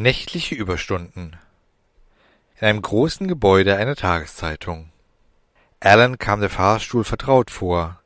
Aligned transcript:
Nächtliche 0.00 0.54
Überstunden 0.54 1.36
in 2.58 2.66
einem 2.66 2.80
großen 2.80 3.28
Gebäude 3.28 3.76
einer 3.76 3.96
Tageszeitung. 3.96 4.90
Alan 5.78 6.16
kam 6.16 6.40
der 6.40 6.48
Fahrstuhl 6.48 7.04
vertraut 7.04 7.50
vor. 7.50 8.00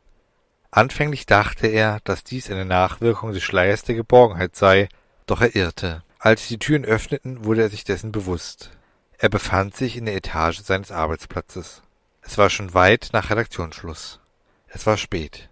Anfänglich 0.73 1.25
dachte 1.25 1.69
er, 1.69 2.01
dass 2.03 2.25
dies 2.25 2.51
eine 2.51 2.65
Nachwirkung 2.65 3.31
des 3.31 3.45
Schleiers 3.45 3.85
der 3.85 3.95
Geborgenheit 3.95 4.57
sei, 4.57 4.89
doch 5.27 5.41
er 5.41 5.55
irrte. 5.55 6.03
Als 6.19 6.41
sich 6.41 6.49
die 6.49 6.59
Türen 6.59 6.85
öffneten, 6.85 7.45
wurde 7.45 7.63
er 7.63 7.71
sich 7.71 7.85
dessen 7.85 8.11
bewusst. 8.11 8.73
Er 9.19 9.29
befand 9.29 9.77
sich 9.77 9.97
in 9.97 10.07
der 10.07 10.17
Etage 10.17 10.63
seines 10.63 10.91
Arbeitsplatzes. 10.91 11.81
Es 12.23 12.37
war 12.37 12.51
schon 12.51 12.75
weit 12.75 13.11
nach 13.13 13.31
Redaktionsschluss. 13.31 14.19
Es 14.67 14.85
war 14.85 14.97
spät. 14.97 15.49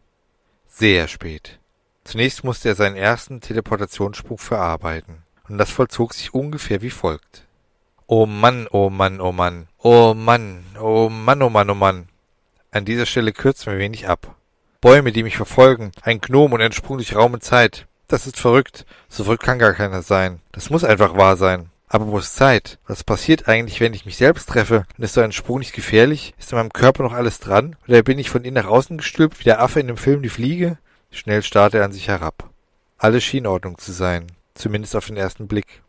Sehr 0.66 1.06
spät. 1.06 1.60
Zunächst 2.02 2.42
musste 2.42 2.70
er 2.70 2.74
seinen 2.74 2.96
ersten 2.96 3.40
Teleportationssprung 3.40 4.38
verarbeiten, 4.38 5.21
und 5.48 5.58
das 5.58 5.70
vollzog 5.70 6.14
sich 6.14 6.34
ungefähr 6.34 6.82
wie 6.82 6.90
folgt. 6.90 7.46
Oh 8.06 8.26
Mann, 8.26 8.68
oh 8.70 8.90
Mann, 8.90 9.20
oh 9.20 9.32
Mann, 9.32 9.68
oh 9.78 10.14
Mann, 10.14 10.64
oh 10.78 11.08
Mann, 11.08 11.42
oh 11.42 11.48
Mann, 11.48 11.70
oh 11.70 11.74
Mann. 11.74 12.08
An 12.70 12.84
dieser 12.84 13.06
Stelle 13.06 13.32
kürzen 13.32 13.72
wir 13.72 13.78
wenig 13.78 14.08
ab. 14.08 14.36
Bäume, 14.80 15.12
die 15.12 15.22
mich 15.22 15.36
verfolgen, 15.36 15.92
ein 16.02 16.20
Gnom 16.20 16.52
und 16.52 16.60
ein 16.60 16.72
Sprung 16.72 16.98
durch 16.98 17.14
Raum 17.14 17.34
und 17.34 17.44
Zeit. 17.44 17.86
Das 18.08 18.26
ist 18.26 18.38
verrückt. 18.38 18.84
So 19.08 19.24
verrückt 19.24 19.44
kann 19.44 19.58
gar 19.58 19.72
keiner 19.72 20.02
sein. 20.02 20.40
Das 20.52 20.70
muss 20.70 20.84
einfach 20.84 21.16
wahr 21.16 21.36
sein. 21.36 21.70
Aber 21.88 22.08
wo 22.08 22.18
ist 22.18 22.34
Zeit? 22.34 22.78
Was 22.86 23.04
passiert 23.04 23.48
eigentlich, 23.48 23.80
wenn 23.80 23.94
ich 23.94 24.06
mich 24.06 24.16
selbst 24.16 24.48
treffe? 24.48 24.86
Und 24.96 25.04
ist 25.04 25.14
so 25.14 25.20
ein 25.20 25.32
Sprung 25.32 25.58
nicht 25.58 25.74
gefährlich? 25.74 26.34
Ist 26.38 26.52
in 26.52 26.58
meinem 26.58 26.72
Körper 26.72 27.02
noch 27.02 27.12
alles 27.12 27.38
dran? 27.38 27.76
Oder 27.86 28.02
bin 28.02 28.18
ich 28.18 28.30
von 28.30 28.44
innen 28.44 28.54
nach 28.54 28.66
außen 28.66 28.96
gestülpt, 28.96 29.40
wie 29.40 29.44
der 29.44 29.60
Affe 29.60 29.80
in 29.80 29.86
dem 29.86 29.98
Film 29.98 30.22
Die 30.22 30.30
Fliege? 30.30 30.78
Schnell 31.10 31.42
starrte 31.42 31.78
er 31.78 31.84
an 31.84 31.92
sich 31.92 32.08
herab. 32.08 32.48
Alles 32.96 33.22
schien 33.24 33.46
Ordnung 33.46 33.78
zu 33.78 33.92
sein. 33.92 34.26
Zumindest 34.54 34.96
auf 34.96 35.06
den 35.06 35.16
ersten 35.16 35.48
Blick. 35.48 35.82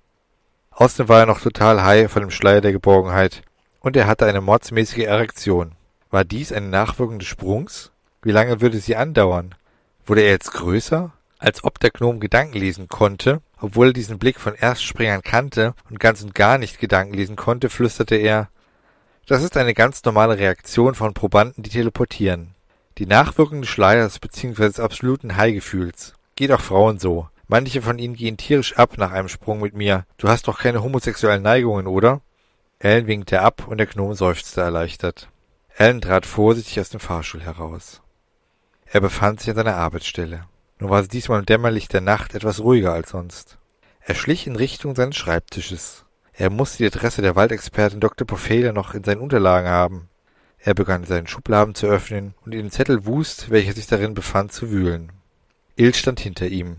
Außerdem 0.72 1.10
war 1.10 1.22
er 1.22 1.26
noch 1.26 1.42
total 1.42 1.84
high 1.84 2.12
von 2.12 2.22
dem 2.22 2.32
Schleier 2.32 2.62
der 2.62 2.72
Geborgenheit. 2.72 3.44
Und 3.80 3.96
er 3.96 4.08
hatte 4.08 4.26
eine 4.26 4.42
mordsmäßige 4.42 5.06
Erektion. 5.06 5.74
War 6.10 6.24
dies 6.24 6.52
eine 6.52 6.68
Nachwirkung 6.68 7.20
des 7.20 7.28
Sprungs? 7.28 7.92
Wie 8.22 8.32
lange 8.32 8.62
würde 8.62 8.80
sie 8.80 8.96
andauern? 8.96 9.56
Wurde 10.06 10.22
er 10.22 10.32
jetzt 10.32 10.54
größer? 10.54 11.12
Als 11.40 11.64
ob 11.64 11.80
der 11.80 11.92
Gnom 11.92 12.22
Gedanken 12.22 12.58
lesen 12.58 12.88
konnte, 12.88 13.42
obwohl 13.60 13.88
er 13.88 13.94
diesen 13.94 14.18
Blick 14.18 14.40
von 14.40 14.56
Erstspringern 14.56 15.22
kannte 15.22 15.74
und 15.90 16.00
ganz 16.00 16.24
und 16.24 16.34
gar 16.34 16.58
nicht 16.58 16.80
Gedanken 16.80 17.14
lesen 17.14 17.36
konnte, 17.36 17.70
flüsterte 17.70 18.16
er 18.16 18.50
Das 19.28 19.44
ist 19.44 19.58
eine 19.58 19.74
ganz 19.74 20.04
normale 20.06 20.38
Reaktion 20.38 20.96
von 20.96 21.14
Probanden, 21.14 21.64
die 21.64 21.70
teleportieren. 21.70 22.56
Die 22.98 23.06
Nachwirkung 23.06 23.62
des 23.62 23.70
Schleiers 23.70 24.20
bzw. 24.20 24.68
des 24.68 24.80
absoluten 24.80 25.36
High-Gefühls. 25.36 26.14
Geht 26.36 26.52
auch 26.52 26.62
Frauen 26.62 27.00
so. 27.00 27.28
Manche 27.54 27.84
von 27.84 28.00
ihnen 28.00 28.16
gehen 28.16 28.36
tierisch 28.36 28.78
ab 28.78 28.98
nach 28.98 29.12
einem 29.12 29.28
Sprung 29.30 29.60
mit 29.60 29.76
mir. 29.76 30.08
Du 30.18 30.28
hast 30.28 30.48
doch 30.48 30.58
keine 30.58 30.82
homosexuellen 30.82 31.44
Neigungen, 31.44 31.86
oder? 31.86 32.22
Alan 32.82 33.06
winkte 33.06 33.44
ab 33.44 33.68
und 33.68 33.78
der 33.78 33.86
Gnome 33.86 34.16
seufzte 34.16 34.62
erleichtert. 34.62 35.30
Alan 35.78 36.02
trat 36.02 36.26
vorsichtig 36.26 36.80
aus 36.80 36.90
dem 36.90 37.00
Fahrstuhl 37.00 37.44
heraus. 37.44 38.02
Er 38.88 39.02
befand 39.02 39.40
sich 39.40 39.52
an 39.52 39.58
seiner 39.58 39.76
Arbeitsstelle. 39.76 40.48
Nur 40.80 40.90
war 40.90 41.04
sie 41.04 41.10
diesmal 41.10 41.42
im 41.42 41.46
Dämmerlicht 41.46 41.94
der 41.94 42.02
Nacht 42.02 42.34
etwas 42.34 42.60
ruhiger 42.60 42.92
als 42.92 43.12
sonst. 43.12 43.60
Er 44.00 44.16
schlich 44.16 44.48
in 44.48 44.56
Richtung 44.56 44.96
seines 44.96 45.18
Schreibtisches. 45.18 46.06
Er 46.34 46.50
musste 46.50 46.80
die 46.80 46.88
Adresse 46.88 47.22
der 47.22 47.36
Waldexpertin 47.36 48.00
Dr. 48.00 48.26
Pofela 48.26 48.72
noch 48.72 48.96
in 48.96 49.04
seinen 49.04 49.22
Unterlagen 49.22 49.70
haben. 49.70 50.10
Er 50.58 50.74
begann 50.74 51.04
seinen 51.04 51.28
Schubladen 51.28 51.76
zu 51.76 51.86
öffnen 51.86 52.34
und 52.48 52.54
in 52.54 52.62
den 52.62 52.72
Zettel 52.72 53.06
Wust, 53.06 53.52
welcher 53.52 53.74
sich 53.74 53.86
darin 53.86 54.16
befand, 54.16 54.52
zu 54.52 54.72
wühlen. 54.72 55.12
Il 55.76 55.94
stand 55.94 56.20
hinter 56.20 56.48
ihm. 56.48 56.78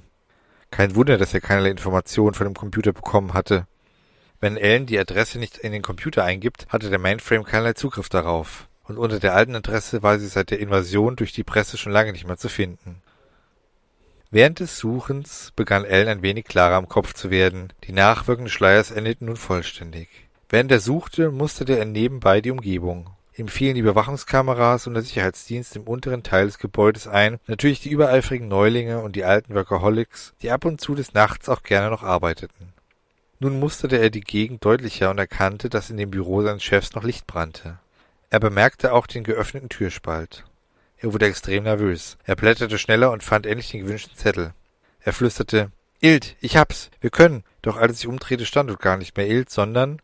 Kein 0.74 0.96
Wunder, 0.96 1.18
dass 1.18 1.32
er 1.32 1.40
keinerlei 1.40 1.70
Informationen 1.70 2.34
von 2.34 2.48
dem 2.48 2.54
Computer 2.54 2.92
bekommen 2.92 3.32
hatte. 3.32 3.68
Wenn 4.40 4.56
Ellen 4.56 4.86
die 4.86 4.98
Adresse 4.98 5.38
nicht 5.38 5.56
in 5.56 5.70
den 5.70 5.82
Computer 5.82 6.24
eingibt, 6.24 6.66
hatte 6.68 6.90
der 6.90 6.98
Mainframe 6.98 7.44
keinerlei 7.44 7.74
Zugriff 7.74 8.08
darauf 8.08 8.68
und 8.82 8.98
unter 8.98 9.20
der 9.20 9.36
alten 9.36 9.54
Adresse 9.54 10.02
war 10.02 10.18
sie 10.18 10.26
seit 10.26 10.50
der 10.50 10.58
Invasion 10.58 11.14
durch 11.14 11.32
die 11.32 11.44
Presse 11.44 11.78
schon 11.78 11.92
lange 11.92 12.10
nicht 12.10 12.26
mehr 12.26 12.38
zu 12.38 12.48
finden. 12.48 13.00
Während 14.32 14.58
des 14.58 14.76
Suchens 14.76 15.52
begann 15.54 15.84
Ellen 15.84 16.08
ein 16.08 16.22
wenig 16.22 16.44
klarer 16.44 16.78
im 16.78 16.88
Kopf 16.88 17.14
zu 17.14 17.30
werden, 17.30 17.72
die 17.84 17.92
Nachwirkungen 17.92 18.46
des 18.46 18.52
Schleiers 18.52 18.90
endeten 18.90 19.26
nun 19.26 19.36
vollständig. 19.36 20.08
Während 20.48 20.72
er 20.72 20.80
suchte, 20.80 21.30
musterte 21.30 21.78
er 21.78 21.84
nebenbei 21.84 22.40
die 22.40 22.50
Umgebung. 22.50 23.10
Ihm 23.36 23.48
fielen 23.48 23.74
die 23.74 23.80
Überwachungskameras 23.80 24.86
und 24.86 24.94
der 24.94 25.02
Sicherheitsdienst 25.02 25.74
im 25.74 25.84
unteren 25.84 26.22
Teil 26.22 26.46
des 26.46 26.58
Gebäudes 26.58 27.08
ein, 27.08 27.40
natürlich 27.48 27.80
die 27.80 27.90
übereifrigen 27.90 28.46
Neulinge 28.46 29.00
und 29.00 29.16
die 29.16 29.24
alten 29.24 29.54
Workaholics, 29.54 30.34
die 30.40 30.52
ab 30.52 30.64
und 30.64 30.80
zu 30.80 30.94
des 30.94 31.14
Nachts 31.14 31.48
auch 31.48 31.64
gerne 31.64 31.90
noch 31.90 32.04
arbeiteten. 32.04 32.72
Nun 33.40 33.58
musterte 33.58 33.98
er 33.98 34.10
die 34.10 34.20
Gegend 34.20 34.64
deutlicher 34.64 35.10
und 35.10 35.18
erkannte, 35.18 35.68
dass 35.68 35.90
in 35.90 35.96
dem 35.96 36.10
Büro 36.10 36.42
seines 36.42 36.62
Chefs 36.62 36.94
noch 36.94 37.02
Licht 37.02 37.26
brannte. 37.26 37.78
Er 38.30 38.38
bemerkte 38.38 38.92
auch 38.92 39.08
den 39.08 39.24
geöffneten 39.24 39.68
Türspalt. 39.68 40.44
Er 40.96 41.12
wurde 41.12 41.26
extrem 41.26 41.64
nervös. 41.64 42.16
Er 42.24 42.36
blätterte 42.36 42.78
schneller 42.78 43.10
und 43.10 43.24
fand 43.24 43.46
endlich 43.46 43.70
den 43.70 43.80
gewünschten 43.80 44.16
Zettel. 44.16 44.54
Er 45.00 45.12
flüsterte, 45.12 45.70
Ilt, 46.00 46.36
ich 46.40 46.56
hab's, 46.56 46.90
wir 47.00 47.10
können. 47.10 47.44
Doch 47.62 47.76
als 47.76 47.98
sich 47.98 48.06
umdrehte, 48.06 48.46
stand 48.46 48.70
dort 48.70 48.80
gar 48.80 48.96
nicht 48.96 49.16
mehr 49.16 49.26
Ilt, 49.26 49.50
sondern 49.50 50.00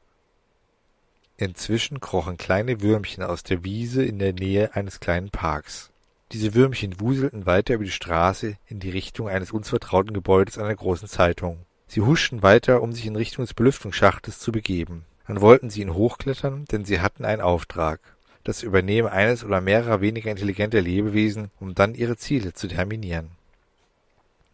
Inzwischen 1.40 2.00
krochen 2.00 2.36
kleine 2.36 2.82
Würmchen 2.82 3.24
aus 3.24 3.42
der 3.42 3.64
Wiese 3.64 4.04
in 4.04 4.18
der 4.18 4.34
Nähe 4.34 4.74
eines 4.74 5.00
kleinen 5.00 5.30
Parks. 5.30 5.88
Diese 6.32 6.54
Würmchen 6.54 7.00
wuselten 7.00 7.46
weiter 7.46 7.74
über 7.74 7.84
die 7.84 7.90
Straße 7.90 8.56
in 8.66 8.78
die 8.78 8.90
Richtung 8.90 9.26
eines 9.26 9.50
uns 9.50 9.70
vertrauten 9.70 10.12
Gebäudes 10.12 10.58
einer 10.58 10.74
großen 10.74 11.08
Zeitung. 11.08 11.60
Sie 11.86 12.02
huschten 12.02 12.42
weiter, 12.42 12.82
um 12.82 12.92
sich 12.92 13.06
in 13.06 13.16
Richtung 13.16 13.42
des 13.42 13.54
Belüftungsschachtes 13.54 14.38
zu 14.38 14.52
begeben. 14.52 15.06
Dann 15.26 15.40
wollten 15.40 15.70
sie 15.70 15.80
ihn 15.80 15.94
hochklettern, 15.94 16.66
denn 16.66 16.84
sie 16.84 17.00
hatten 17.00 17.24
einen 17.24 17.40
Auftrag 17.40 18.00
das 18.44 18.62
Übernehmen 18.62 19.08
eines 19.08 19.42
oder 19.42 19.62
mehrerer 19.62 20.02
weniger 20.02 20.30
intelligenter 20.30 20.82
Lebewesen, 20.82 21.50
um 21.58 21.74
dann 21.74 21.94
ihre 21.94 22.18
Ziele 22.18 22.52
zu 22.52 22.68
terminieren. 22.68 23.30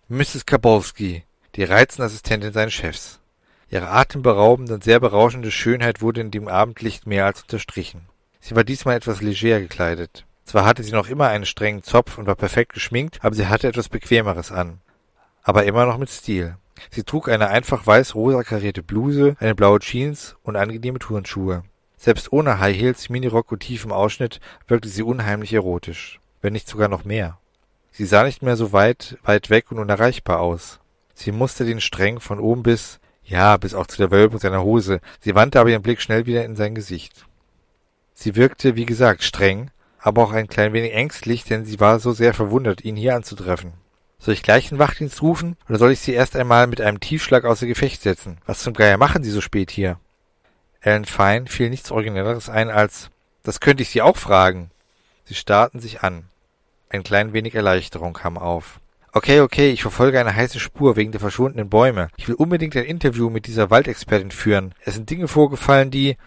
Mrs. 0.09 0.47
Kabolski, 0.47 1.25
die 1.57 1.65
reizende 1.65 2.05
Assistentin 2.05 2.53
seines 2.53 2.75
Chefs. 2.75 3.19
Ihre 3.69 3.91
atemberaubende 3.91 4.75
und 4.75 4.85
sehr 4.85 5.01
berauschende 5.01 5.51
Schönheit 5.51 6.01
wurde 6.01 6.21
in 6.21 6.31
dem 6.31 6.49
Abendlicht 6.49 7.07
mehr 7.07 7.27
als 7.27 7.43
unterstrichen. 7.43 8.07
Sie 8.41 8.55
war 8.55 8.65
diesmal 8.65 8.97
etwas 8.97 9.23
leger 9.23 9.61
gekleidet. 9.61 10.25
Zwar 10.45 10.65
hatte 10.65 10.85
sie 10.85 10.93
noch 10.93 11.09
immer 11.09 11.27
einen 11.27 11.47
strengen 11.47 11.83
Zopf 11.83 12.19
und 12.19 12.27
war 12.27 12.37
perfekt 12.37 12.75
geschminkt, 12.75 13.19
aber 13.23 13.35
sie 13.35 13.49
hatte 13.49 13.67
etwas 13.67 13.89
Bequemeres 13.89 14.53
an. 14.53 14.79
Aber 15.43 15.65
immer 15.65 15.87
noch 15.87 15.99
mit 15.99 16.09
Stil. 16.09 16.57
Sie 16.91 17.03
trug 17.03 17.29
eine 17.29 17.49
einfach 17.49 17.87
weiß-rosa 17.87 18.45
karierte 18.45 18.83
Bluse, 18.83 19.37
eine 19.41 19.57
blaue 19.57 19.81
Jeans 19.81 20.37
und 20.45 20.55
angenehme 20.55 21.01
Turnschuhe. 21.01 21.65
Selbst 21.97 22.33
ohne 22.33 22.61
High 22.61 22.77
Heels, 22.77 23.09
Minirock 23.09 23.51
und 23.51 23.61
tiefem 23.61 23.91
Ausschnitt 23.91 24.41
wirkte 24.69 24.89
sie 24.89 25.03
unheimlich 25.03 25.53
erotisch, 25.53 26.21
wenn 26.43 26.53
nicht 26.53 26.69
sogar 26.69 26.89
noch 26.89 27.05
mehr. 27.05 27.39
Sie 27.91 28.05
sah 28.05 28.25
nicht 28.25 28.43
mehr 28.43 28.57
so 28.57 28.73
weit, 28.73 29.19
weit 29.25 29.51
weg 29.51 29.73
und 29.73 29.79
unerreichbar 29.79 30.39
aus. 30.39 30.79
Sie 31.15 31.33
musste 31.33 31.65
den 31.65 31.81
streng 31.81 32.21
von 32.21 32.39
oben 32.39 32.63
bis, 32.63 33.01
ja, 33.27 33.57
bis 33.57 33.75
auch 33.75 33.87
zu 33.87 33.99
der 33.99 34.11
Wölbung 34.11 34.39
seiner 34.39 34.63
Hose, 34.63 35.01
sie 35.21 35.35
wandte 35.35 35.61
aber 35.61 35.71
ihren 35.71 35.83
Blick 35.83 36.01
schnell 36.01 36.27
wieder 36.27 36.45
in 36.45 36.57
sein 36.57 36.75
Gesicht. 36.75 37.27
Sie 38.15 38.37
wirkte, 38.37 38.77
wie 38.77 38.87
gesagt, 38.87 39.23
streng, 39.23 39.71
aber 39.99 40.23
auch 40.23 40.33
ein 40.33 40.49
klein 40.49 40.73
wenig 40.73 40.95
ängstlich, 40.95 41.45
denn 41.45 41.65
sie 41.65 41.81
war 41.81 41.99
so 41.99 42.13
sehr 42.13 42.33
verwundert, 42.33 42.85
ihn 42.85 42.97
hier 42.97 43.17
anzutreffen. 43.17 43.73
Soll 44.19 44.35
ich 44.35 44.43
gleich 44.43 44.69
den 44.69 44.79
Wachdienst 44.79 45.21
rufen, 45.21 45.57
oder 45.69 45.79
soll 45.79 45.93
ich 45.93 46.01
Sie 46.01 46.13
erst 46.13 46.37
einmal 46.37 46.67
mit 46.67 46.81
einem 46.81 47.01
Tiefschlag 47.01 47.45
außer 47.45 47.67
Gefecht 47.67 48.01
setzen? 48.01 48.39
Was 48.47 48.61
zum 48.61 48.73
Geier 48.73 48.97
machen 48.97 49.23
Sie 49.23 49.31
so 49.31 49.41
spät 49.41 49.71
hier? 49.71 49.99
Alan 50.81 51.05
Fine 51.05 51.47
fiel 51.49 51.69
nichts 51.69 51.91
Originelleres 51.91 52.49
ein 52.49 52.71
als 52.71 53.11
»Das 53.43 53.61
könnte 53.61 53.83
ich 53.83 53.91
Sie 53.91 54.03
auch 54.03 54.17
fragen.« 54.17 54.71
Sie 55.25 55.35
starrten 55.35 55.81
sich 55.81 56.03
an. 56.03 56.29
Ein 56.89 57.03
klein 57.03 57.33
wenig 57.33 57.55
Erleichterung 57.55 58.13
kam 58.15 58.39
auf. 58.39 58.81
Okay, 59.17 59.41
okay, 59.41 59.71
ich 59.71 59.81
verfolge 59.81 60.21
eine 60.21 60.37
heiße 60.37 60.61
Spur 60.61 60.95
wegen 60.95 61.11
der 61.11 61.23
verschwundenen 61.23 61.71
Bäume. 61.71 62.11
Ich 62.19 62.29
will 62.29 62.35
unbedingt 62.35 62.77
ein 62.77 62.85
Interview 62.85 63.31
mit 63.31 63.47
dieser 63.47 63.71
Waldexpertin 63.71 64.31
führen. 64.31 64.75
Es 64.85 64.93
sind 64.93 65.09
Dinge 65.09 65.27
vorgefallen, 65.27 65.91
die. 65.91 66.19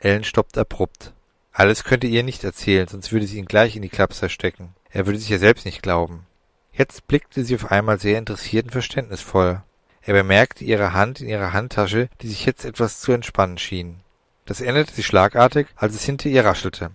Ellen 0.00 0.24
stoppte 0.24 0.62
abrupt. 0.62 1.12
Alles 1.52 1.84
könnte 1.84 2.08
ihr 2.08 2.24
nicht 2.24 2.42
erzählen, 2.42 2.88
sonst 2.88 3.12
würde 3.12 3.28
sie 3.28 3.38
ihn 3.38 3.44
gleich 3.44 3.76
in 3.76 3.82
die 3.82 3.88
Klapser 3.88 4.28
stecken. 4.28 4.74
Er 4.90 5.06
würde 5.06 5.20
sich 5.20 5.28
ja 5.28 5.38
selbst 5.38 5.64
nicht 5.64 5.80
glauben. 5.80 6.26
Jetzt 6.72 7.06
blickte 7.06 7.44
sie 7.44 7.54
auf 7.54 7.70
einmal 7.70 8.00
sehr 8.00 8.18
interessiert 8.18 8.64
und 8.64 8.72
verständnisvoll. 8.72 9.62
Er 10.02 10.14
bemerkte 10.14 10.64
ihre 10.64 10.92
Hand 10.92 11.20
in 11.20 11.28
ihrer 11.28 11.52
Handtasche, 11.52 12.08
die 12.20 12.26
sich 12.26 12.44
jetzt 12.46 12.64
etwas 12.64 12.98
zu 12.98 13.12
entspannen 13.12 13.58
schien. 13.58 14.00
Das 14.44 14.60
änderte 14.60 14.92
sich 14.92 15.06
schlagartig, 15.06 15.68
als 15.76 15.94
es 15.94 16.02
hinter 16.02 16.28
ihr 16.28 16.44
raschelte. 16.44 16.90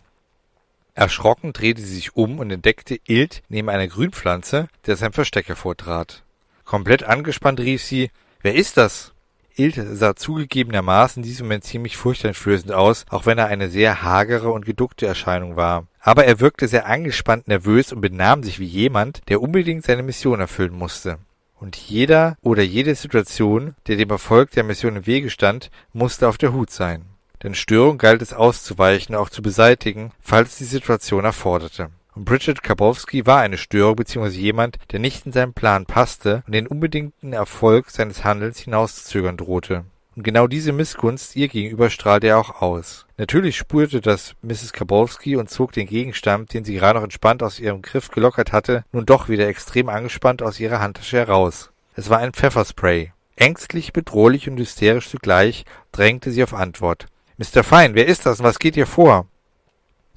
Erschrocken 1.00 1.54
drehte 1.54 1.82
sie 1.82 1.96
sich 1.96 2.18
um 2.18 2.40
und 2.40 2.52
entdeckte 2.52 3.00
Ilt 3.08 3.42
neben 3.48 3.70
einer 3.70 3.88
Grünpflanze, 3.88 4.68
der 4.86 4.98
seinem 4.98 5.14
Versteck 5.14 5.48
hervortrat. 5.48 6.24
Komplett 6.66 7.04
angespannt 7.04 7.62
rief 7.62 7.82
sie, 7.82 8.12
»Wer 8.42 8.56
ist 8.56 8.76
das?« 8.76 9.14
Ilt 9.56 9.76
sah 9.76 10.18
zugegebenermaßen 10.18 11.24
in 11.24 11.28
diesem 11.28 11.46
Moment 11.48 11.64
ziemlich 11.64 11.96
furchteinflößend 11.96 12.74
aus, 12.74 13.06
auch 13.10 13.26
wenn 13.26 13.38
er 13.38 13.48
eine 13.48 13.70
sehr 13.70 14.04
hagere 14.04 14.52
und 14.52 14.66
geduckte 14.66 15.06
Erscheinung 15.06 15.56
war. 15.56 15.88
Aber 16.02 16.26
er 16.26 16.42
wirkte 16.42 16.68
sehr 16.68 16.86
angespannt 16.86 17.48
nervös 17.48 17.94
und 17.94 18.02
benahm 18.02 18.44
sich 18.44 18.60
wie 18.60 18.66
jemand, 18.66 19.22
der 19.30 19.42
unbedingt 19.42 19.86
seine 19.86 20.04
Mission 20.04 20.42
erfüllen 20.42 20.74
musste. 20.74 21.18
Und 21.56 21.78
jeder 21.78 22.36
oder 22.42 22.64
jede 22.64 22.96
Situation, 22.96 23.74
der 23.88 23.96
dem 23.96 24.10
Erfolg 24.10 24.52
der 24.52 24.66
Mission 24.66 24.98
im 24.98 25.06
Wege 25.06 25.30
stand, 25.30 25.72
musste 25.94 26.28
auf 26.28 26.38
der 26.38 26.52
Hut 26.52 26.72
sein. 26.72 27.06
Denn 27.44 27.56
Störung 27.56 27.98
galt 27.98 28.22
es 28.22 28.34
auszuweichen, 28.34 29.16
auch 29.16 29.30
zu 29.30 29.42
beseitigen, 29.42 30.12
falls 30.22 30.58
die 30.58 30.66
Situation 30.66 31.26
erforderte. 31.26 31.90
Und 32.16 32.26
Bridget 32.26 32.64
Kabowski 32.64 33.26
war 33.26 33.40
eine 33.40 33.58
Störung 33.58 33.96
bzw. 33.96 34.30
jemand, 34.30 34.78
der 34.92 35.00
nicht 35.00 35.26
in 35.26 35.32
seinen 35.32 35.54
Plan 35.54 35.86
passte 35.86 36.44
und 36.48 36.54
den 36.54 36.68
unbedingten 36.68 37.32
Erfolg 37.32 37.92
seines 37.92 38.24
Handelns 38.24 38.60
hinauszuzögern 38.60 39.38
drohte. 39.38 39.86
Und 40.16 40.24
genau 40.24 40.48
diese 40.48 40.74
Missgunst 40.74 41.38
ihr 41.38 41.48
gegenüber 41.48 41.90
strahlte 41.90 42.28
er 42.28 42.40
auch 42.40 42.62
aus. 42.62 43.06
Natürlich 43.16 43.56
spürte 43.56 44.02
das 44.02 44.36
Mrs. 44.42 44.74
Kabowski 44.74 45.38
und 45.38 45.50
zog 45.50 45.72
den 45.72 45.88
Gegenstand, 45.88 46.54
den 46.54 46.66
sie 46.66 46.74
gerade 46.74 47.00
noch 47.00 47.06
entspannt 47.06 47.42
aus 47.42 47.58
ihrem 47.58 47.82
Griff 47.82 48.10
gelockert 48.10 48.52
hatte, 48.52 48.84
nun 48.92 49.06
doch 49.06 49.30
wieder 49.30 49.48
extrem 49.48 49.88
angespannt 49.88 50.42
aus 50.42 50.60
ihrer 50.60 50.82
Handtasche 50.82 51.16
heraus. 51.18 51.72
Es 51.96 52.10
war 52.10 52.18
ein 52.18 52.34
Pfefferspray. 52.34 53.14
Ängstlich, 53.38 53.94
bedrohlich 53.94 54.50
und 54.50 54.58
hysterisch 54.58 55.10
zugleich 55.10 55.64
drängte 55.94 56.32
sie 56.32 56.44
auf 56.44 56.54
Antwort. 56.54 57.06
Mr. 57.40 57.64
Fine, 57.64 57.96
wer 57.96 58.06
ist 58.06 58.26
das 58.26 58.42
und 58.42 58.46
was 58.46 58.60
geht 58.60 58.76
hier 58.76 58.86
vor? 58.86 59.26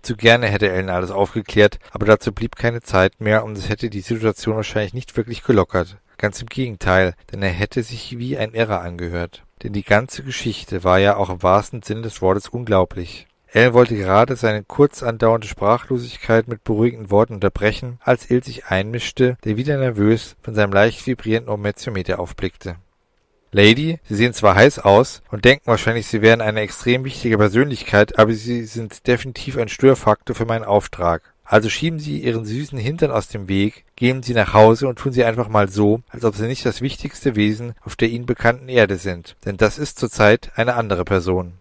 Zu 0.02 0.16
gerne 0.16 0.48
hätte 0.48 0.68
Ellen 0.68 0.90
alles 0.90 1.12
aufgeklärt, 1.12 1.78
aber 1.92 2.04
dazu 2.04 2.32
blieb 2.32 2.56
keine 2.56 2.80
Zeit 2.80 3.20
mehr 3.20 3.44
und 3.44 3.56
es 3.56 3.68
hätte 3.68 3.90
die 3.90 4.00
Situation 4.00 4.56
wahrscheinlich 4.56 4.92
nicht 4.92 5.16
wirklich 5.16 5.44
gelockert. 5.44 5.98
Ganz 6.18 6.40
im 6.42 6.48
Gegenteil, 6.48 7.14
denn 7.30 7.40
er 7.40 7.50
hätte 7.50 7.84
sich 7.84 8.18
wie 8.18 8.36
ein 8.36 8.54
Irrer 8.54 8.80
angehört. 8.80 9.44
Denn 9.62 9.72
die 9.72 9.84
ganze 9.84 10.24
Geschichte 10.24 10.82
war 10.82 10.98
ja 10.98 11.14
auch 11.14 11.30
im 11.30 11.44
wahrsten 11.44 11.82
Sinn 11.82 12.02
des 12.02 12.22
Wortes 12.22 12.48
unglaublich. 12.48 13.28
Ellen 13.52 13.72
wollte 13.72 13.94
gerade 13.94 14.34
seine 14.34 14.64
kurz 14.64 15.04
andauernde 15.04 15.46
Sprachlosigkeit 15.46 16.48
mit 16.48 16.64
beruhigenden 16.64 17.12
Worten 17.12 17.34
unterbrechen, 17.34 18.00
als 18.02 18.30
Il 18.30 18.42
sich 18.42 18.66
einmischte, 18.66 19.36
der 19.44 19.56
wieder 19.56 19.78
nervös 19.78 20.34
von 20.42 20.56
seinem 20.56 20.72
leicht 20.72 21.06
vibrierenden 21.06 21.54
Ometiometer 21.54 22.18
aufblickte. 22.18 22.78
Lady, 23.54 23.98
Sie 24.08 24.14
sehen 24.14 24.32
zwar 24.32 24.54
heiß 24.54 24.78
aus 24.78 25.22
und 25.30 25.44
denken 25.44 25.66
wahrscheinlich, 25.66 26.06
Sie 26.06 26.22
wären 26.22 26.40
eine 26.40 26.60
extrem 26.60 27.04
wichtige 27.04 27.36
Persönlichkeit, 27.36 28.18
aber 28.18 28.32
Sie 28.32 28.64
sind 28.64 29.06
definitiv 29.06 29.58
ein 29.58 29.68
Störfaktor 29.68 30.34
für 30.34 30.46
meinen 30.46 30.64
Auftrag. 30.64 31.22
Also 31.44 31.68
schieben 31.68 31.98
Sie 31.98 32.20
Ihren 32.20 32.46
süßen 32.46 32.78
Hintern 32.78 33.10
aus 33.10 33.28
dem 33.28 33.48
Weg, 33.48 33.84
gehen 33.94 34.22
Sie 34.22 34.32
nach 34.32 34.54
Hause 34.54 34.88
und 34.88 34.98
tun 34.98 35.12
Sie 35.12 35.22
einfach 35.22 35.48
mal 35.48 35.68
so, 35.68 36.00
als 36.08 36.24
ob 36.24 36.34
Sie 36.34 36.46
nicht 36.46 36.64
das 36.64 36.80
wichtigste 36.80 37.36
Wesen 37.36 37.74
auf 37.84 37.94
der 37.94 38.08
Ihnen 38.08 38.24
bekannten 38.24 38.70
Erde 38.70 38.96
sind, 38.96 39.36
denn 39.44 39.58
das 39.58 39.76
ist 39.76 39.98
zurzeit 39.98 40.52
eine 40.54 40.74
andere 40.74 41.04
Person. 41.04 41.52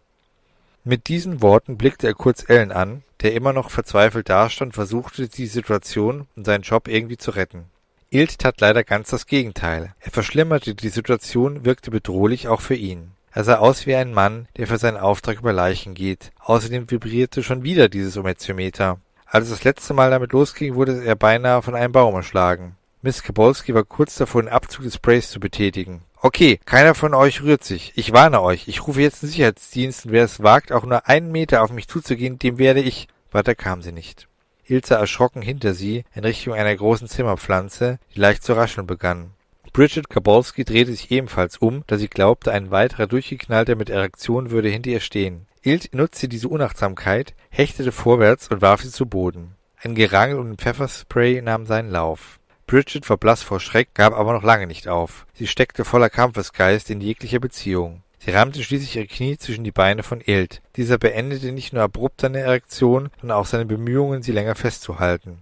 Mit 0.85 1.09
diesen 1.09 1.41
Worten 1.41 1.77
blickte 1.77 2.07
er 2.07 2.13
kurz 2.13 2.47
Ellen 2.47 2.71
an, 2.71 3.03
der 3.19 3.33
immer 3.33 3.51
noch 3.51 3.69
verzweifelt 3.69 4.29
dastand 4.29 4.69
und 4.69 4.73
versuchte, 4.75 5.27
die 5.27 5.45
Situation 5.45 6.25
und 6.37 6.45
seinen 6.45 6.63
Job 6.63 6.87
irgendwie 6.87 7.17
zu 7.17 7.31
retten. 7.31 7.65
Ilt 8.13 8.39
tat 8.39 8.59
leider 8.59 8.83
ganz 8.83 9.09
das 9.09 9.25
Gegenteil. 9.25 9.93
Er 10.01 10.11
verschlimmerte 10.11 10.75
die 10.75 10.89
Situation, 10.89 11.63
wirkte 11.63 11.91
bedrohlich 11.91 12.49
auch 12.49 12.59
für 12.59 12.75
ihn. 12.75 13.11
Er 13.31 13.45
sah 13.45 13.59
aus 13.59 13.85
wie 13.85 13.95
ein 13.95 14.13
Mann, 14.13 14.49
der 14.57 14.67
für 14.67 14.77
seinen 14.77 14.97
Auftrag 14.97 15.39
über 15.39 15.53
Leichen 15.53 15.93
geht. 15.93 16.33
Außerdem 16.41 16.91
vibrierte 16.91 17.41
schon 17.41 17.63
wieder 17.63 17.87
dieses 17.87 18.17
Ometiometer. 18.17 18.99
Als 19.25 19.45
es 19.45 19.51
das 19.51 19.63
letzte 19.63 19.93
Mal 19.93 20.11
damit 20.11 20.33
losging, 20.33 20.75
wurde 20.75 21.05
er 21.05 21.15
beinahe 21.15 21.61
von 21.61 21.73
einem 21.73 21.93
Baum 21.93 22.13
erschlagen. 22.15 22.75
Miss 23.01 23.23
Kabolski 23.23 23.73
war 23.73 23.85
kurz 23.85 24.15
davor, 24.15 24.41
den 24.41 24.51
Abzug 24.51 24.83
des 24.83 24.95
Sprays 24.95 25.29
zu 25.29 25.39
betätigen. 25.39 26.01
Okay, 26.17 26.59
keiner 26.65 26.95
von 26.95 27.13
euch 27.13 27.41
rührt 27.41 27.63
sich. 27.63 27.93
Ich 27.95 28.11
warne 28.11 28.41
euch. 28.41 28.67
Ich 28.67 28.85
rufe 28.85 28.99
jetzt 28.99 29.23
den 29.23 29.29
Sicherheitsdienst 29.29 30.07
und 30.07 30.11
wer 30.11 30.25
es 30.25 30.43
wagt, 30.43 30.73
auch 30.73 30.83
nur 30.83 31.07
einen 31.07 31.31
Meter 31.31 31.63
auf 31.63 31.71
mich 31.71 31.87
zuzugehen, 31.87 32.39
dem 32.39 32.57
werde 32.57 32.81
ich... 32.81 33.07
Weiter 33.31 33.55
kam 33.55 33.81
sie 33.81 33.93
nicht. 33.93 34.27
Ilse 34.71 34.95
erschrocken 34.95 35.41
hinter 35.41 35.73
sie 35.73 36.05
in 36.15 36.23
Richtung 36.23 36.53
einer 36.53 36.75
großen 36.75 37.07
Zimmerpflanze, 37.07 37.99
die 38.15 38.19
leicht 38.19 38.43
zu 38.43 38.53
rascheln 38.53 38.87
begann. 38.87 39.31
Bridget 39.73 40.09
Kabolski 40.09 40.65
drehte 40.65 40.91
sich 40.91 41.11
ebenfalls 41.11 41.57
um, 41.57 41.83
da 41.87 41.97
sie 41.97 42.09
glaubte, 42.09 42.51
ein 42.51 42.71
weiterer 42.71 43.07
Durchgeknallter 43.07 43.75
mit 43.75 43.89
Erektion 43.89 44.51
würde 44.51 44.69
hinter 44.69 44.89
ihr 44.89 44.99
stehen. 44.99 45.45
Ilt 45.61 45.93
nutzte 45.93 46.27
diese 46.27 46.47
Unachtsamkeit, 46.47 47.35
hechtete 47.49 47.91
vorwärts 47.91 48.47
und 48.49 48.61
warf 48.61 48.81
sie 48.81 48.91
zu 48.91 49.05
Boden. 49.05 49.55
Ein 49.77 49.95
Gerangel 49.95 50.39
um 50.39 50.47
den 50.47 50.57
Pfefferspray 50.57 51.41
nahm 51.41 51.65
seinen 51.65 51.89
Lauf. 51.91 52.39
Bridget 52.67 53.09
war 53.09 53.17
blass 53.17 53.43
vor 53.43 53.59
Schreck, 53.59 53.93
gab 53.93 54.13
aber 54.13 54.33
noch 54.33 54.43
lange 54.43 54.67
nicht 54.67 54.87
auf. 54.87 55.25
Sie 55.33 55.47
steckte 55.47 55.83
voller 55.85 56.09
Kampfesgeist 56.09 56.89
in 56.89 57.01
jeglicher 57.01 57.39
Beziehung. 57.39 58.03
Sie 58.23 58.29
rammte 58.29 58.63
schließlich 58.63 58.95
ihre 58.95 59.07
Knie 59.07 59.37
zwischen 59.39 59.63
die 59.63 59.71
Beine 59.71 60.03
von 60.03 60.21
Ilt. 60.21 60.61
Dieser 60.75 60.99
beendete 60.99 61.51
nicht 61.51 61.73
nur 61.73 61.81
abrupt 61.81 62.21
seine 62.21 62.39
Erektion, 62.39 63.09
sondern 63.19 63.37
auch 63.37 63.47
seine 63.47 63.65
Bemühungen, 63.65 64.21
sie 64.21 64.31
länger 64.31 64.53
festzuhalten. 64.53 65.41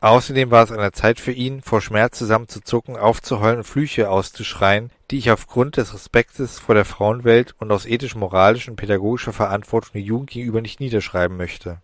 Außerdem 0.00 0.52
war 0.52 0.62
es 0.62 0.70
an 0.70 0.78
der 0.78 0.92
Zeit 0.92 1.18
für 1.18 1.32
ihn, 1.32 1.62
vor 1.62 1.80
Schmerz 1.80 2.16
zusammenzuzucken, 2.16 2.96
aufzuheulen 2.96 3.58
und 3.58 3.64
Flüche 3.64 4.08
auszuschreien, 4.08 4.92
die 5.10 5.18
ich 5.18 5.32
aufgrund 5.32 5.78
des 5.78 5.92
Respektes 5.92 6.60
vor 6.60 6.76
der 6.76 6.84
Frauenwelt 6.84 7.56
und 7.58 7.72
aus 7.72 7.86
ethisch-moralischer 7.86 8.70
und 8.70 8.76
pädagogischer 8.76 9.32
Verantwortung 9.32 9.90
der 9.94 10.02
Jugend 10.02 10.30
gegenüber 10.30 10.60
nicht 10.60 10.78
niederschreiben 10.78 11.36
möchte. 11.36 11.82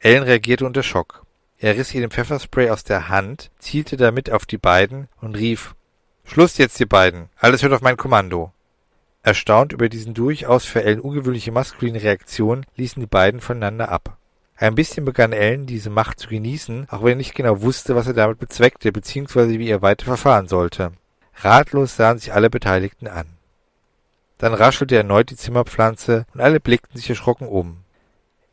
Ellen 0.00 0.22
reagierte 0.22 0.64
unter 0.64 0.82
Schock. 0.82 1.26
Er 1.58 1.76
riss 1.76 1.92
ihr 1.92 2.00
den 2.00 2.10
Pfefferspray 2.10 2.70
aus 2.70 2.82
der 2.82 3.10
Hand, 3.10 3.50
zielte 3.58 3.98
damit 3.98 4.30
auf 4.30 4.46
die 4.46 4.58
beiden 4.58 5.08
und 5.20 5.36
rief 5.36 5.74
Schluss 6.24 6.56
jetzt, 6.56 6.80
ihr 6.80 6.88
beiden. 6.88 7.28
Alles 7.36 7.62
hört 7.62 7.74
auf 7.74 7.82
mein 7.82 7.96
Kommando. 7.98 8.52
Erstaunt 9.28 9.74
über 9.74 9.90
diesen 9.90 10.14
durchaus 10.14 10.64
für 10.64 10.82
Ellen 10.82 11.00
ungewöhnliche 11.00 11.52
maskuline 11.52 12.02
Reaktion 12.02 12.64
ließen 12.76 12.98
die 12.98 13.06
beiden 13.06 13.42
voneinander 13.42 13.90
ab. 13.90 14.16
Ein 14.56 14.74
bisschen 14.74 15.04
begann 15.04 15.34
Ellen 15.34 15.66
diese 15.66 15.90
Macht 15.90 16.18
zu 16.18 16.30
genießen, 16.30 16.86
auch 16.88 17.02
wenn 17.02 17.10
er 17.10 17.16
nicht 17.16 17.34
genau 17.34 17.60
wusste, 17.60 17.94
was 17.94 18.06
er 18.06 18.14
damit 18.14 18.38
bezweckte 18.38 18.90
bzw. 18.90 19.58
wie 19.58 19.68
er 19.68 19.82
weiter 19.82 20.06
verfahren 20.06 20.48
sollte. 20.48 20.92
Ratlos 21.34 21.94
sahen 21.94 22.16
sich 22.16 22.32
alle 22.32 22.48
Beteiligten 22.48 23.06
an. 23.06 23.26
Dann 24.38 24.54
raschelte 24.54 24.96
erneut 24.96 25.28
die 25.28 25.36
Zimmerpflanze 25.36 26.24
und 26.32 26.40
alle 26.40 26.58
blickten 26.58 26.96
sich 26.96 27.10
erschrocken 27.10 27.48
um. 27.48 27.84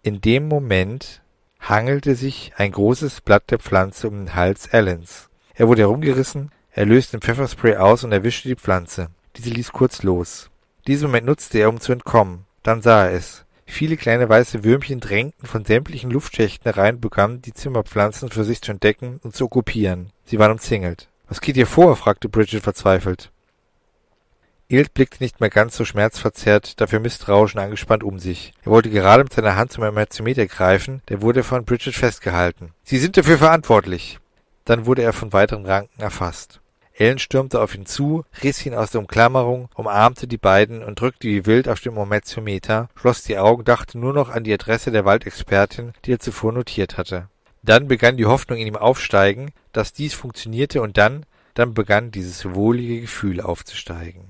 In 0.04 0.20
dem 0.20 0.50
Moment 0.50 1.22
hangelte 1.62 2.16
sich 2.16 2.52
ein 2.58 2.74
großes 2.74 3.22
Blatt 3.22 3.50
der 3.50 3.60
Pflanze 3.60 4.10
um 4.10 4.26
den 4.26 4.36
Hals 4.36 4.74
Allens. 4.74 5.30
Er 5.54 5.70
wurde 5.70 5.84
herumgerissen, 5.84 6.52
er 6.72 6.86
löste 6.86 7.16
den 7.16 7.22
Pfefferspray 7.22 7.78
aus 7.78 8.04
und 8.04 8.12
erwischte 8.12 8.50
die 8.50 8.58
Pflanze. 8.58 9.08
Diese 9.38 9.52
ließ 9.52 9.72
kurz 9.72 10.04
los. 10.04 10.50
Diesen 10.88 11.08
Moment 11.08 11.26
nutzte 11.26 11.60
er, 11.60 11.70
um 11.70 11.80
zu 11.80 11.92
entkommen. 11.92 12.46
Dann 12.64 12.82
sah 12.82 13.06
er 13.06 13.14
es. 13.14 13.46
Viele 13.66 13.98
kleine 13.98 14.30
weiße 14.30 14.64
Würmchen 14.64 15.00
drängten 15.00 15.48
von 15.48 15.66
sämtlichen 15.66 16.12
Luftschächten 16.12 16.72
herein 16.72 16.96
und 16.96 17.02
begannen, 17.02 17.42
die 17.42 17.54
Zimmerpflanzen 17.54 18.30
für 18.30 18.44
sich 18.44 18.62
zu 18.62 18.72
entdecken 18.72 19.20
und 19.24 19.36
zu 19.36 19.46
okkupieren. 19.46 20.12
Sie 20.24 20.38
waren 20.38 20.52
umzingelt. 20.52 21.10
Was 21.28 21.42
geht 21.42 21.56
hier 21.56 21.66
vor? 21.66 21.96
fragte 21.96 22.30
Bridget 22.30 22.64
verzweifelt. 22.64 23.32
Ilt 24.68 24.94
blickte 24.94 25.24
nicht 25.24 25.40
mehr 25.42 25.50
ganz 25.50 25.76
so 25.76 25.86
schmerzverzerrt, 25.86 26.80
dafür 26.82 27.00
misstrauisch 27.00 27.54
und 27.56 27.62
angespannt 27.62 28.04
um 28.04 28.18
sich. 28.18 28.54
Er 28.64 28.72
wollte 28.72 28.90
gerade 28.90 29.24
mit 29.24 29.34
seiner 29.34 29.56
Hand 29.56 29.72
zum 29.72 29.84
Emerzometer 29.84 30.48
greifen, 30.48 31.02
der 31.10 31.22
wurde 31.22 31.44
von 31.44 31.66
Bridget 31.66 31.96
festgehalten. 31.96 32.74
Sie 32.84 32.98
sind 32.98 33.18
dafür 33.18 33.38
verantwortlich. 33.38 34.20
Dann 34.64 34.88
wurde 34.88 35.04
er 35.04 35.14
von 35.14 35.34
weiteren 35.34 35.66
Ranken 35.66 36.02
erfasst. 36.02 36.62
Ellen 36.98 37.20
stürmte 37.20 37.60
auf 37.62 37.76
ihn 37.76 37.86
zu, 37.86 38.24
riss 38.42 38.66
ihn 38.66 38.74
aus 38.74 38.92
der 38.92 39.02
Umklammerung, 39.02 39.68
umarmte 39.76 40.28
die 40.28 40.38
beiden 40.38 40.82
und 40.82 41.00
drückte 41.00 41.28
wie 41.28 41.46
wild 41.46 41.68
auf 41.68 41.82
den 41.82 41.98
Ometiometer, 41.98 42.90
schloss 42.96 43.24
die 43.24 43.38
Augen, 43.38 43.66
dachte 43.66 43.98
nur 43.98 44.14
noch 44.14 44.30
an 44.30 44.46
die 44.46 44.54
Adresse 44.54 44.92
der 44.92 45.04
Waldexpertin, 45.04 45.94
die 46.06 46.14
er 46.14 46.20
zuvor 46.20 46.54
notiert 46.54 46.98
hatte. 46.98 47.28
Dann 47.64 47.88
begann 47.88 48.16
die 48.16 48.26
Hoffnung 48.26 48.60
in 48.60 48.68
ihm 48.68 48.78
aufsteigen, 48.78 49.52
dass 49.74 49.92
dies 49.92 50.14
funktionierte 50.14 50.82
und 50.82 50.98
dann, 50.98 51.26
dann 51.54 51.74
begann 51.74 52.12
dieses 52.12 52.54
wohlige 52.54 53.02
Gefühl 53.02 53.42
aufzusteigen. 53.42 54.24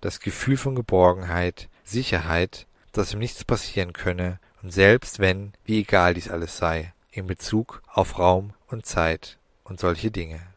Das 0.00 0.20
Gefühl 0.20 0.56
von 0.56 0.74
Geborgenheit, 0.74 1.68
Sicherheit, 1.84 2.66
dass 2.92 3.14
ihm 3.14 3.20
nichts 3.20 3.44
passieren 3.44 3.94
könne 3.94 4.38
und 4.62 4.70
selbst 4.70 5.18
wenn, 5.18 5.52
wie 5.64 5.80
egal 5.80 6.14
dies 6.14 6.30
alles 6.30 6.58
sei, 6.58 6.92
in 7.10 7.26
Bezug 7.26 7.82
auf 7.86 8.18
Raum 8.18 8.52
und 8.66 8.84
Zeit 8.84 9.38
und 9.64 9.80
solche 9.80 10.10
Dinge. 10.10 10.51